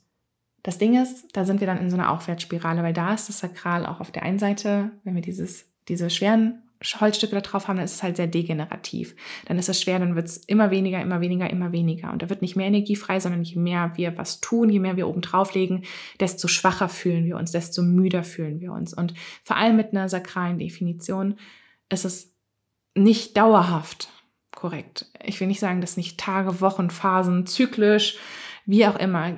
[0.63, 3.41] das Ding ist, da sind wir dann in so einer Aufwärtsspirale, weil da ist das
[3.41, 6.63] Sakral auch auf der einen Seite, wenn wir dieses, diese schweren
[7.01, 9.15] Holzstücke da drauf haben, dann ist es halt sehr degenerativ.
[9.47, 12.13] Dann ist es schwer, dann wird es immer weniger, immer weniger, immer weniger.
[12.13, 14.97] Und da wird nicht mehr Energie frei, sondern je mehr wir was tun, je mehr
[14.97, 15.85] wir oben drauflegen,
[16.21, 18.95] desto schwacher fühlen wir uns, desto müder fühlen wir uns.
[18.95, 19.15] Und
[19.45, 21.37] vor allem mit einer sakralen Definition
[21.89, 22.35] ist es
[22.95, 24.09] nicht dauerhaft
[24.55, 25.07] korrekt.
[25.25, 28.19] Ich will nicht sagen, dass nicht Tage, Wochen, Phasen, zyklisch,
[28.65, 29.37] wie auch immer, äh,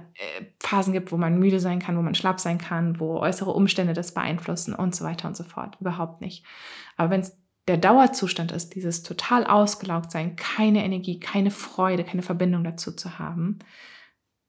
[0.61, 3.94] Phasen gibt, wo man müde sein kann, wo man schlapp sein kann, wo äußere Umstände
[3.94, 5.78] das beeinflussen und so weiter und so fort.
[5.80, 6.44] Überhaupt nicht.
[6.96, 12.22] Aber wenn es der Dauerzustand ist, dieses total ausgelaugt sein, keine Energie, keine Freude, keine
[12.22, 13.59] Verbindung dazu zu haben,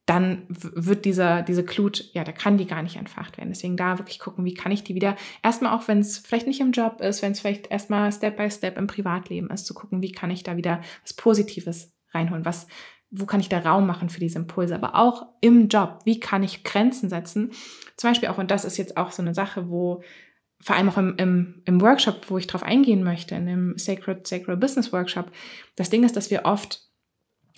[0.06, 3.50] dann wird dieser, diese Glut, ja, da kann die gar nicht entfacht werden.
[3.50, 6.60] Deswegen da wirklich gucken, wie kann ich die wieder, erstmal auch wenn es vielleicht nicht
[6.60, 10.02] im Job ist, wenn es vielleicht erstmal Step by Step im Privatleben ist, zu gucken,
[10.02, 12.68] wie kann ich da wieder was Positives reinholen, was,
[13.10, 16.44] wo kann ich da Raum machen für diese Impulse, aber auch im Job, wie kann
[16.44, 17.52] ich Grenzen setzen?
[17.98, 20.04] Zum Beispiel auch, und das ist jetzt auch so eine Sache, wo
[20.62, 24.26] vor allem auch im, im, im Workshop, wo ich drauf eingehen möchte, in dem Sacred,
[24.26, 25.32] Sacred Business Workshop,
[25.76, 26.82] das Ding ist, dass wir oft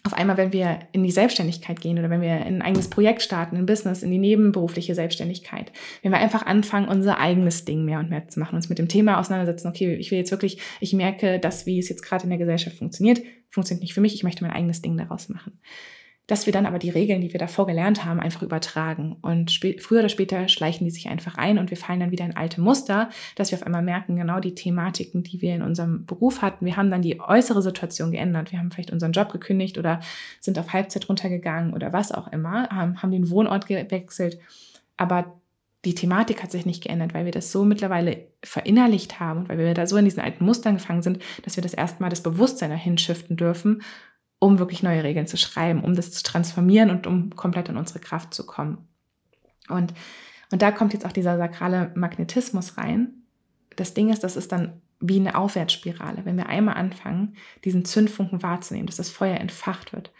[0.03, 3.21] auf einmal, wenn wir in die Selbstständigkeit gehen oder wenn wir in ein eigenes Projekt
[3.21, 7.99] starten, ein Business, in die nebenberufliche Selbstständigkeit, wenn wir einfach anfangen, unser eigenes Ding mehr
[7.99, 10.93] und mehr zu machen, uns mit dem Thema auseinandersetzen, okay, ich will jetzt wirklich, ich
[10.93, 14.23] merke, dass wie es jetzt gerade in der Gesellschaft funktioniert, funktioniert nicht für mich, ich
[14.23, 15.59] möchte mein eigenes Ding daraus machen
[16.27, 19.15] dass wir dann aber die Regeln, die wir davor gelernt haben, einfach übertragen.
[19.21, 22.35] Und früher oder später schleichen die sich einfach ein und wir fallen dann wieder in
[22.35, 26.41] alte Muster, dass wir auf einmal merken, genau die Thematiken, die wir in unserem Beruf
[26.41, 28.51] hatten, wir haben dann die äußere Situation geändert.
[28.51, 30.01] Wir haben vielleicht unseren Job gekündigt oder
[30.41, 34.37] sind auf Halbzeit runtergegangen oder was auch immer, haben, haben den Wohnort gewechselt.
[34.97, 35.39] Aber
[35.85, 39.57] die Thematik hat sich nicht geändert, weil wir das so mittlerweile verinnerlicht haben und weil
[39.57, 42.71] wir da so in diesen alten Mustern gefangen sind, dass wir das erstmal das Bewusstsein
[42.71, 43.81] dahin shiften dürfen
[44.39, 47.99] um wirklich neue Regeln zu schreiben, um das zu transformieren und um komplett in unsere
[47.99, 48.87] Kraft zu kommen.
[49.69, 49.93] Und,
[50.51, 53.23] und da kommt jetzt auch dieser sakrale Magnetismus rein.
[53.75, 56.25] Das Ding ist, das ist dann wie eine Aufwärtsspirale.
[56.25, 60.11] Wenn wir einmal anfangen, diesen Zündfunken wahrzunehmen, dass das Feuer entfacht wird,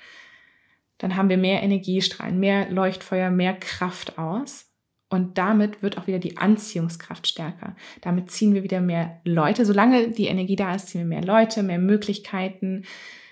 [0.99, 4.65] dann haben wir mehr Energiestrahlen, mehr Leuchtfeuer, mehr Kraft aus.
[5.09, 7.75] Und damit wird auch wieder die Anziehungskraft stärker.
[8.01, 9.65] Damit ziehen wir wieder mehr Leute.
[9.65, 12.83] Solange die Energie da ist, ziehen wir mehr Leute, mehr Möglichkeiten,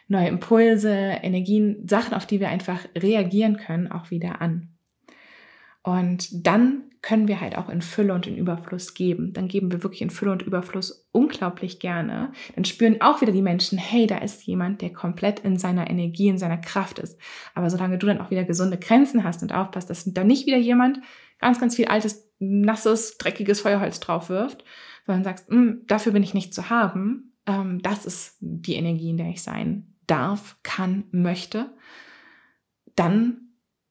[0.07, 4.69] neue Impulse, Energien, Sachen, auf die wir einfach reagieren können, auch wieder an.
[5.83, 9.31] Und dann können wir halt auch in Fülle und in Überfluss geben.
[9.33, 12.31] Dann geben wir wirklich in Fülle und Überfluss unglaublich gerne.
[12.55, 16.27] Dann spüren auch wieder die Menschen, hey, da ist jemand, der komplett in seiner Energie,
[16.27, 17.19] in seiner Kraft ist.
[17.53, 20.57] Aber solange du dann auch wieder gesunde Grenzen hast und aufpasst, dass da nicht wieder
[20.57, 20.99] jemand
[21.39, 24.63] ganz, ganz viel altes, nasses, dreckiges Feuerholz drauf wirft,
[25.05, 29.17] sondern sagst, hm, dafür bin ich nicht zu haben, ähm, das ist die Energie, in
[29.17, 31.73] der ich sein darf, kann, möchte,
[32.95, 33.45] dann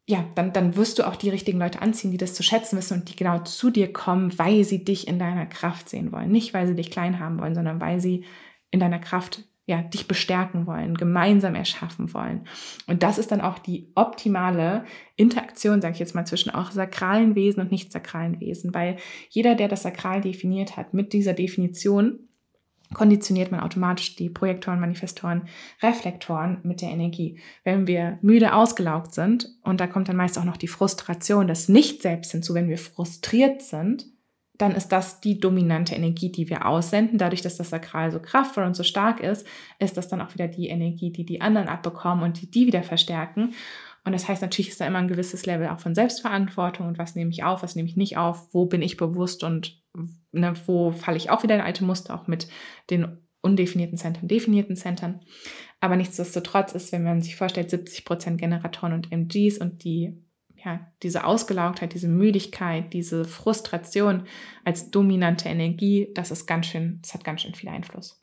[0.07, 3.01] ja, dann, dann wirst du auch die richtigen Leute anziehen, die das zu schätzen wissen
[3.01, 6.31] und die genau zu dir kommen, weil sie dich in deiner Kraft sehen wollen.
[6.31, 8.25] Nicht, weil sie dich klein haben wollen, sondern weil sie
[8.71, 12.47] in deiner Kraft ja, dich bestärken wollen, gemeinsam erschaffen wollen.
[12.87, 14.85] Und das ist dann auch die optimale
[15.17, 18.99] Interaktion, sage ich jetzt mal, zwischen auch sakralen Wesen und nicht sakralen Wesen, weil
[19.31, 22.19] jeder, der das Sakral definiert hat, mit dieser Definition
[22.95, 25.49] konditioniert man automatisch die Projektoren, Manifestoren,
[25.83, 27.41] Reflektoren mit der Energie.
[27.65, 31.69] Wenn wir müde ausgelaugt sind, und da kommt dann meist auch noch die Frustration, das
[31.69, 34.07] Nicht-Selbst hinzu, wenn wir frustriert sind,
[34.57, 37.19] dann ist das die dominante Energie, die wir aussenden.
[37.19, 39.45] Dadurch, dass das Sakral so kraftvoll und so stark ist,
[39.81, 42.85] ist das dann auch wieder die Energie, die die anderen abbekommen und die die wieder
[42.85, 43.53] verstärken.
[44.05, 47.17] Und das heißt, natürlich ist da immer ein gewisses Level auch von Selbstverantwortung und was
[47.17, 49.83] nehme ich auf, was nehme ich nicht auf, wo bin ich bewusst und
[50.33, 52.49] ne, wo falle ich auch wieder in alte Muster, auch mit
[52.91, 55.21] den undefinierten Centern, definierten Centern.
[55.81, 60.23] Aber nichtsdestotrotz ist, wenn man sich vorstellt, 70 Prozent Generatoren und MGs und die,
[60.65, 64.25] ja, diese Ausgelaugtheit, diese Müdigkeit, diese Frustration
[64.65, 68.23] als dominante Energie, das ist ganz schön, das hat ganz schön viel Einfluss.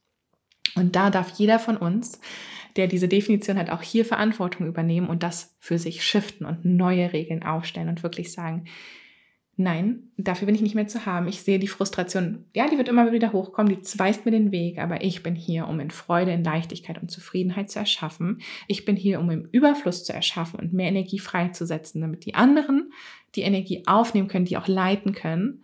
[0.75, 2.19] Und da darf jeder von uns
[2.75, 7.13] der diese Definition hat, auch hier Verantwortung übernehmen und das für sich shiften und neue
[7.13, 8.65] Regeln aufstellen und wirklich sagen,
[9.55, 11.27] nein, dafür bin ich nicht mehr zu haben.
[11.27, 14.79] Ich sehe die Frustration, ja, die wird immer wieder hochkommen, die weist mir den Weg,
[14.79, 18.41] aber ich bin hier, um in Freude, in Leichtigkeit und Zufriedenheit zu erschaffen.
[18.67, 22.91] Ich bin hier, um im Überfluss zu erschaffen und mehr Energie freizusetzen, damit die anderen
[23.35, 25.63] die Energie aufnehmen können, die auch leiten können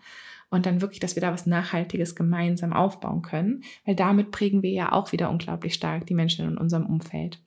[0.50, 4.72] und dann wirklich, dass wir da was Nachhaltiges gemeinsam aufbauen können, weil damit prägen wir
[4.72, 7.42] ja auch wieder unglaublich stark die Menschen in unserem Umfeld.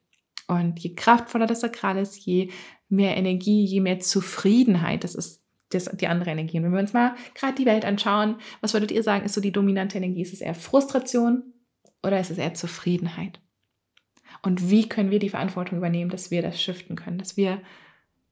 [0.47, 2.51] Und je kraftvoller das Sakral ist, je
[2.89, 5.40] mehr Energie, je mehr Zufriedenheit, das ist
[5.73, 6.57] das, die andere Energie.
[6.57, 9.41] Und wenn wir uns mal gerade die Welt anschauen, was würdet ihr sagen, ist so
[9.41, 10.21] die dominante Energie?
[10.21, 11.43] Ist es eher Frustration
[12.03, 13.39] oder ist es eher Zufriedenheit?
[14.43, 17.61] Und wie können wir die Verantwortung übernehmen, dass wir das shiften können, dass wir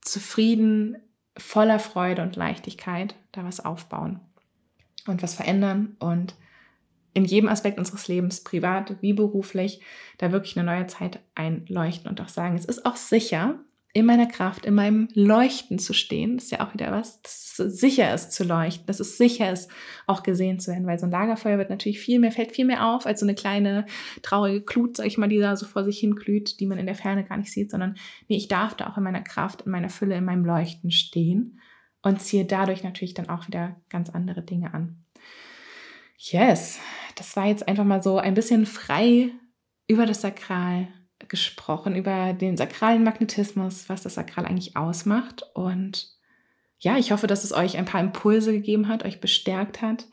[0.02, 0.97] zufrieden,
[1.38, 4.19] voller Freude und Leichtigkeit da was aufbauen?
[5.10, 6.36] und was verändern und
[7.13, 9.82] in jedem Aspekt unseres Lebens, privat wie beruflich,
[10.19, 13.60] da wirklich eine neue Zeit einleuchten und auch sagen, es ist auch sicher,
[13.91, 16.36] in meiner Kraft, in meinem Leuchten zu stehen.
[16.36, 19.52] Das ist ja auch wieder was, dass es sicher ist zu leuchten, dass es sicher
[19.52, 19.69] ist,
[20.06, 22.86] auch gesehen zu werden, weil so ein Lagerfeuer wird natürlich viel mehr, fällt viel mehr
[22.86, 23.86] auf als so eine kleine
[24.21, 26.86] traurige Glut, sag ich mal, die da so vor sich hin glüht, die man in
[26.86, 27.95] der Ferne gar nicht sieht, sondern
[28.28, 31.60] nee, ich darf da auch in meiner Kraft, in meiner Fülle, in meinem Leuchten stehen
[32.04, 35.04] und ziehe dadurch natürlich dann auch wieder ganz andere Dinge an.
[36.17, 36.80] Yes,
[37.15, 39.32] das war jetzt einfach mal so ein bisschen frei
[39.88, 40.89] über das Sakral
[41.30, 45.44] gesprochen, über den sakralen Magnetismus, was das Sakral eigentlich ausmacht.
[45.54, 46.10] Und
[46.80, 50.08] ja, ich hoffe, dass es euch ein paar Impulse gegeben hat, euch bestärkt hat.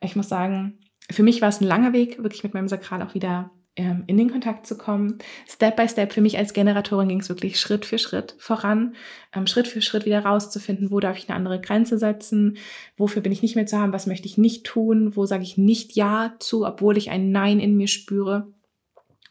[0.00, 0.78] Ich muss sagen,
[1.10, 4.18] für mich war es ein langer Weg, wirklich mit meinem Sakral auch wieder ähm, in
[4.18, 5.18] den Kontakt zu kommen.
[5.48, 8.94] Step by Step, für mich als Generatorin ging es wirklich Schritt für Schritt voran,
[9.34, 12.58] ähm, Schritt für Schritt wieder rauszufinden, wo darf ich eine andere Grenze setzen,
[12.96, 15.56] wofür bin ich nicht mehr zu haben, was möchte ich nicht tun, wo sage ich
[15.56, 18.52] nicht Ja zu, obwohl ich ein Nein in mir spüre.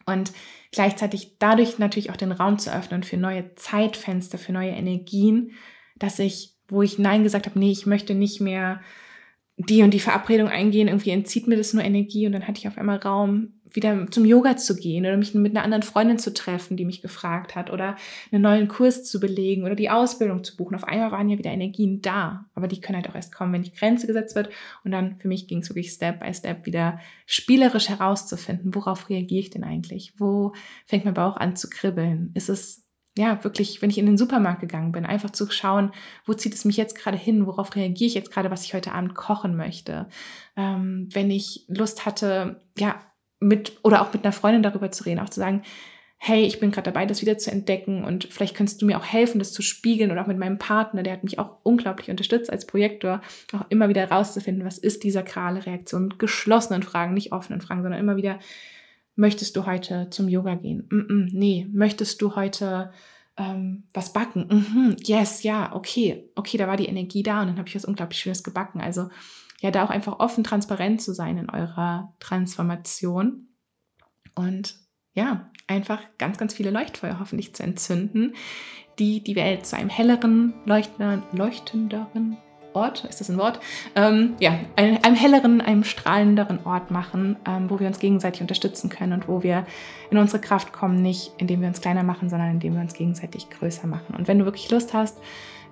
[0.05, 0.31] Und
[0.71, 5.51] gleichzeitig dadurch natürlich auch den Raum zu öffnen für neue Zeitfenster, für neue Energien,
[5.97, 8.81] dass ich, wo ich Nein gesagt habe, nee, ich möchte nicht mehr
[9.57, 12.67] die und die Verabredung eingehen, irgendwie entzieht mir das nur Energie und dann hatte ich
[12.67, 16.33] auf einmal Raum, wieder zum Yoga zu gehen oder mich mit einer anderen Freundin zu
[16.33, 17.95] treffen, die mich gefragt hat oder
[18.31, 20.75] einen neuen Kurs zu belegen oder die Ausbildung zu buchen.
[20.75, 23.63] Auf einmal waren ja wieder Energien da, aber die können halt auch erst kommen, wenn
[23.63, 24.49] die Grenze gesetzt wird.
[24.83, 29.41] Und dann für mich ging es wirklich Step by Step wieder spielerisch herauszufinden, worauf reagiere
[29.41, 30.13] ich denn eigentlich?
[30.17, 30.53] Wo
[30.85, 32.31] fängt mein Bauch an zu kribbeln?
[32.33, 32.81] Ist es
[33.17, 35.91] ja, wirklich, wenn ich in den Supermarkt gegangen bin, einfach zu schauen,
[36.25, 38.93] wo zieht es mich jetzt gerade hin, worauf reagiere ich jetzt gerade, was ich heute
[38.93, 40.07] Abend kochen möchte.
[40.55, 43.01] Ähm, wenn ich Lust hatte, ja,
[43.41, 45.63] mit oder auch mit einer Freundin darüber zu reden, auch zu sagen,
[46.23, 49.05] hey, ich bin gerade dabei, das wieder zu entdecken und vielleicht kannst du mir auch
[49.05, 52.51] helfen, das zu spiegeln oder auch mit meinem Partner, der hat mich auch unglaublich unterstützt
[52.51, 53.21] als Projektor,
[53.53, 57.81] auch immer wieder rauszufinden, was ist die sakrale Reaktion mit geschlossenen Fragen, nicht offenen Fragen,
[57.81, 58.37] sondern immer wieder,
[59.15, 60.85] möchtest du heute zum Yoga gehen?
[60.91, 62.91] Mm -mm, nee, möchtest du heute
[63.37, 64.47] ähm, was backen?
[64.49, 67.85] Mhm, yes, ja, okay, okay, da war die Energie da und dann habe ich was
[67.85, 68.81] unglaublich Schönes gebacken.
[68.81, 69.09] Also
[69.61, 73.47] ja, da auch einfach offen, transparent zu sein in eurer Transformation
[74.35, 74.75] und
[75.13, 78.33] ja, einfach ganz, ganz viele Leuchtfeuer hoffentlich zu entzünden,
[78.99, 82.37] die die Welt zu einem helleren, leuchtenderen
[82.73, 83.59] Ort, ist das ein Wort?
[83.95, 88.89] Ähm, ja, einem, einem, helleren, einem strahlenderen Ort machen, ähm, wo wir uns gegenseitig unterstützen
[88.89, 89.65] können und wo wir
[90.09, 93.49] in unsere Kraft kommen, nicht indem wir uns kleiner machen, sondern indem wir uns gegenseitig
[93.49, 94.15] größer machen.
[94.17, 95.19] Und wenn du wirklich Lust hast,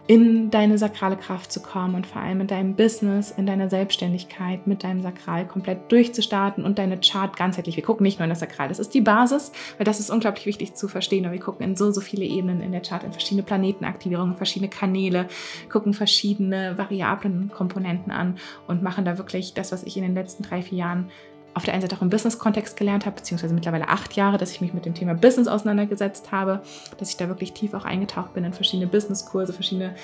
[0.09, 4.65] in deine sakrale Kraft zu kommen und vor allem in deinem Business, in deiner Selbstständigkeit
[4.65, 7.75] mit deinem Sakral komplett durchzustarten und deine Chart ganzheitlich.
[7.75, 10.47] Wir gucken nicht nur in das Sakral, das ist die Basis, weil das ist unglaublich
[10.47, 11.25] wichtig zu verstehen.
[11.25, 14.71] Aber wir gucken in so, so viele Ebenen in der Chart, in verschiedene Planetenaktivierungen, verschiedene
[14.71, 15.27] Kanäle,
[15.71, 20.41] gucken verschiedene variablen Komponenten an und machen da wirklich das, was ich in den letzten
[20.41, 21.11] drei, vier Jahren
[21.53, 24.61] auf der einen Seite auch im Business-Kontext gelernt habe, beziehungsweise mittlerweile acht Jahre, dass ich
[24.61, 26.61] mich mit dem Thema Business auseinandergesetzt habe,
[26.97, 29.95] dass ich da wirklich tief auch eingetaucht bin in verschiedene Business-Kurse, verschiedene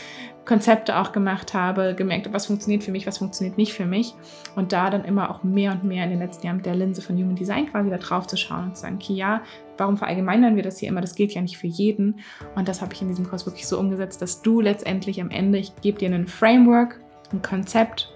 [0.46, 4.14] Konzepte auch gemacht habe, gemerkt, was funktioniert für mich, was funktioniert nicht für mich
[4.56, 7.02] und da dann immer auch mehr und mehr in den letzten Jahren mit der Linse
[7.02, 9.42] von Human Design quasi da drauf zu schauen und zu sagen, okay, ja,
[9.78, 11.02] warum verallgemeinern wir das hier immer?
[11.02, 12.20] Das gilt ja nicht für jeden
[12.56, 15.58] und das habe ich in diesem Kurs wirklich so umgesetzt, dass du letztendlich am Ende,
[15.58, 17.00] ich gebe dir einen Framework,
[17.32, 18.15] ein Konzept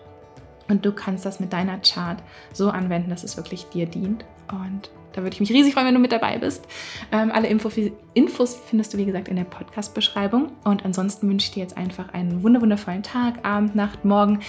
[0.70, 4.24] und du kannst das mit deiner Chart so anwenden, dass es wirklich dir dient.
[4.52, 6.66] Und da würde ich mich riesig freuen, wenn du mit dabei bist.
[7.12, 7.70] Ähm, alle Info,
[8.14, 10.52] Infos findest du, wie gesagt, in der Podcast-Beschreibung.
[10.64, 14.40] Und ansonsten wünsche ich dir jetzt einfach einen wundervollen Tag, Abend, Nacht, Morgen,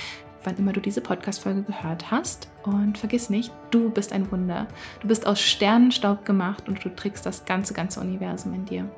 [0.44, 2.48] wann immer du diese Podcast-Folge gehört hast.
[2.64, 4.68] Und vergiss nicht, du bist ein Wunder.
[5.00, 8.90] Du bist aus Sternenstaub gemacht und du trägst das ganze, ganze Universum in dir.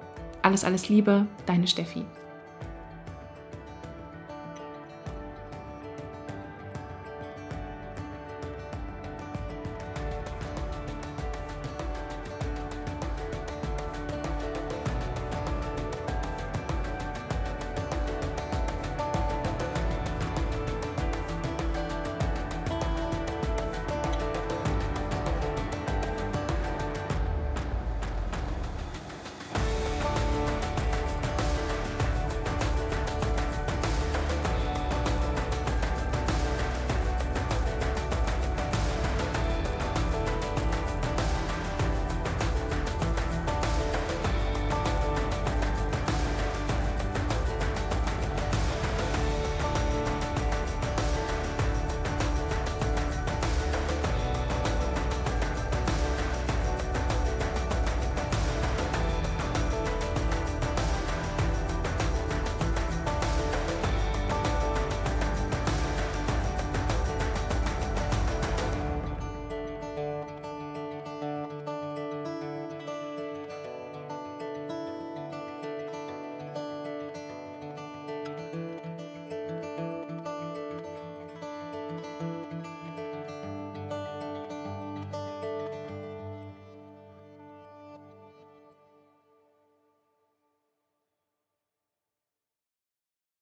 [0.43, 2.05] Alles, alles Liebe, deine Steffi.